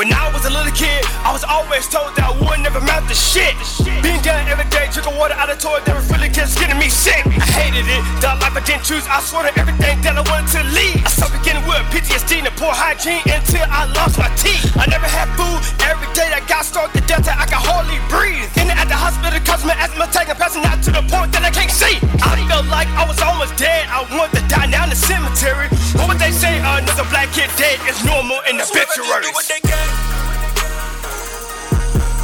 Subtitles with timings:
[0.00, 3.04] When I was a little kid, I was always told that I would never amount
[3.12, 3.52] to shit.
[4.00, 6.88] Being down every day, drinking water out of toilet that was really just getting me
[6.88, 7.20] sick.
[7.28, 9.04] I hated it, the life I didn't choose.
[9.12, 11.04] I swore to everything that I wanted to leave.
[11.04, 14.72] I started getting with PTSD and poor hygiene until I lost my teeth.
[14.72, 16.32] I never had food every day.
[16.32, 18.48] I got starved to death that I could hardly breathe.
[18.56, 21.50] In and at the hospital, my asthma taking passing out to the point that I
[21.50, 21.96] can't see.
[22.20, 23.33] I felt like I was almost
[28.70, 29.28] obituaries.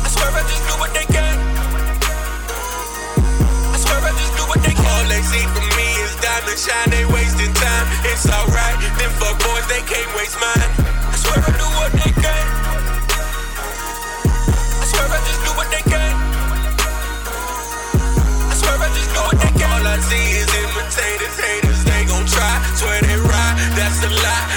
[0.01, 1.37] I swear I just do what they can.
[3.61, 4.87] I swear I just do what they can.
[4.89, 7.87] All they see from me is diamond shine, they wasting time.
[8.09, 10.71] It's alright, them fuck boys, they can't waste mine.
[11.13, 12.45] I swear I do what they can.
[14.81, 16.15] I swear I just do what they can.
[18.49, 19.69] I swear I just do what they can.
[19.77, 22.55] All I see is imitators, haters, they gon' try.
[22.81, 24.49] Swear they ride, that's a lie,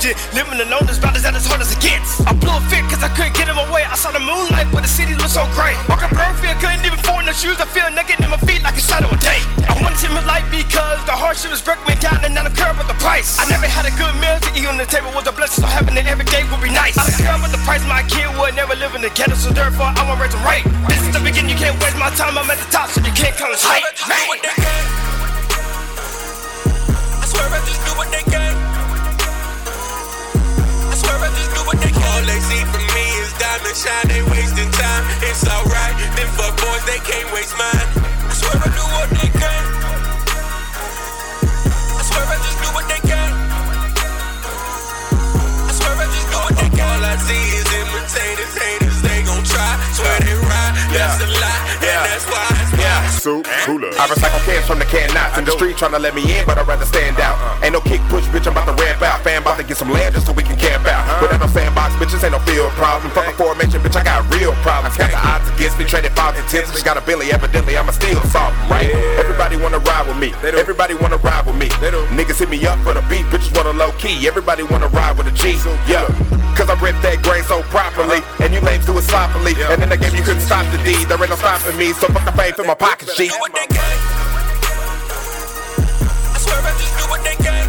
[0.00, 0.34] was mileage.
[0.34, 2.20] Living alone is about as as hard as it gets.
[2.26, 3.84] I blew a fit cause I couldn't get in my way.
[3.84, 5.76] I saw the moonlight, but the city looked so great.
[5.88, 7.60] Walking Burnfield, couldn't even afford no shoes.
[7.60, 9.40] I feel naked in my feet like a shadow of day.
[9.68, 12.56] I wanted to live life because the hardship was breaking me down and I don't
[12.56, 13.38] care about the price.
[13.38, 15.70] I never had a good meal to eat on the table with the blessings of
[15.70, 16.96] heaven and every day would be nice.
[16.96, 19.50] I don't care about the price, my kid would never live in the ghetto, so
[19.52, 20.64] therefore I want raise them right.
[20.88, 22.36] This is the beginning, you can't waste my time.
[22.36, 23.80] I'm at the top, so you can't come and swear
[33.50, 35.04] diamond shine, they wasting time.
[35.22, 37.88] It's alright, them fuck boys, they can't waste mine.
[38.28, 39.89] I swear I do what they can.
[53.20, 53.36] That's why.
[53.36, 53.92] Yeah, soup, cooler.
[54.00, 56.46] I recycle cans from the can knots in the street trying to let me in,
[56.46, 57.36] but I'd rather stand out.
[57.62, 59.20] Ain't no kick push, bitch, I'm about to ramp out.
[59.20, 61.04] Fan about to get some land just so we can camp out.
[61.20, 63.10] Without no sandbox, bitches ain't no field problem.
[63.12, 64.96] Fuck a formation, bitch, I got real problems.
[64.96, 66.70] Got the odds against me, traded five and tens.
[66.70, 68.90] Just got a Billy, evidently I'ma solve 'em, right?
[69.18, 70.32] Everybody wanna ride with me.
[70.42, 71.68] Everybody wanna ride with me.
[72.16, 74.26] Niggas hit me up for the beat, bitches wanna low key.
[74.26, 75.58] Everybody wanna ride with a G.
[75.86, 76.06] Yeah.
[76.56, 78.20] Cause I rip that grain so properly,
[79.00, 79.54] it sloppily.
[79.56, 81.92] And in the game you couldn't stop the D, there ain't no stopping me.
[81.96, 83.28] So fuck the fame in my pocket, G.
[83.28, 83.96] do what they can.
[86.36, 87.66] I swear I just do what they can.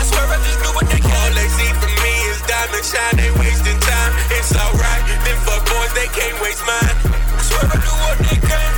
[0.00, 1.12] I swear I just do what they can.
[1.12, 4.12] All they see from me is diamond shine, they wasting time.
[4.32, 6.96] It's alright, them fuck boys, they can't waste mine.
[7.36, 8.72] I swear I do what they can.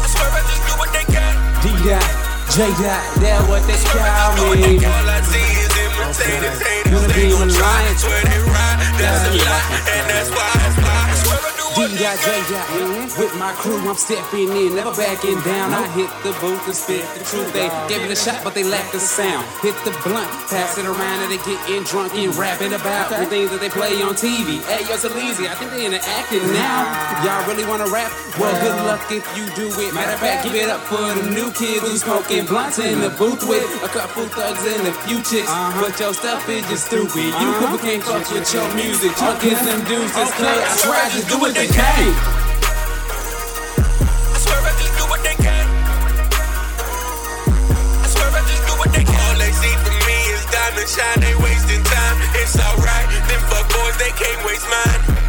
[0.00, 1.32] I swear I just do what they can.
[1.60, 2.08] D dot,
[2.56, 4.80] J dot, that's what they call me.
[4.80, 5.61] All I see
[6.22, 7.66] is imitators, haters, Gonna they be gon' try.
[7.66, 7.98] reliant.
[7.98, 9.66] Swear they ride, that's a lie,
[9.96, 10.91] and that's why.
[11.92, 12.00] That's why.
[12.00, 12.52] I swear I do D what they dot, J can.
[12.52, 12.68] dot,
[13.18, 15.72] with my crew, I'm stepping in, never backing down.
[15.72, 17.52] I hit the booth and spit the truth.
[17.52, 19.44] They gave it a shot, but they lack the sound.
[19.60, 23.50] Hit the blunt, pass it around, and they getting drunk and rapping about the things
[23.52, 24.64] that they play on TV.
[24.64, 26.88] Hey, yo, so easy, I think they into acting now.
[27.24, 28.10] Y'all really wanna rap?
[28.40, 29.92] Well, good luck if you do it.
[29.92, 33.10] Matter of fact, give it up for the new kids who smoking blunts in the
[33.20, 35.50] booth with a couple thugs and a few chicks.
[35.50, 35.84] Uh-huh.
[35.84, 37.28] But your stuff is just stupid.
[37.36, 39.12] You people can't fuck with your music.
[39.20, 41.81] Y'all get them dudes just cause I I just do what they can.
[41.82, 42.14] I
[44.38, 45.66] swear I just do what they can.
[48.02, 49.18] I swear I just do what they can.
[49.18, 52.16] All they see from me is diamond shine, they wasting time.
[52.38, 55.21] It's alright, them fuck boys, they can't waste mine.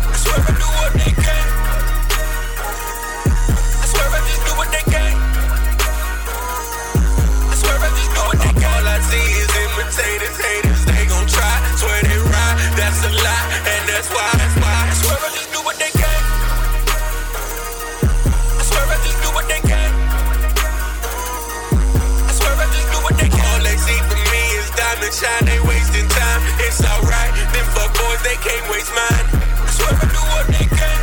[25.23, 26.41] Diamond shine, they wasting time.
[26.59, 29.25] It's alright, them fuck boys, they can't waste mine.
[29.63, 30.99] I swear I do what they can.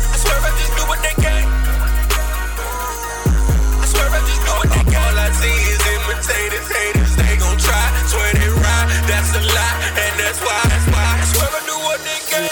[0.00, 1.44] I swear I just do what they can.
[3.80, 5.02] I swear I just do what they can.
[5.04, 7.86] All I see is imitators, haters, they gon' try.
[8.08, 10.60] Swear they ride, that's a lie, and that's why.
[10.72, 11.08] That's why.
[11.20, 12.48] I swear I do what they can.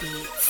[0.00, 0.49] Beats.